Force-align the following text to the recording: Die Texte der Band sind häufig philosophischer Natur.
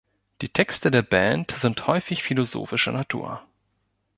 Die 0.41 0.49
Texte 0.49 0.89
der 0.89 1.03
Band 1.03 1.51
sind 1.51 1.85
häufig 1.85 2.23
philosophischer 2.23 2.91
Natur. 2.91 3.43